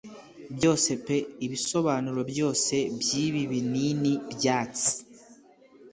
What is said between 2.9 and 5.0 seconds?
byibi binini byatsi-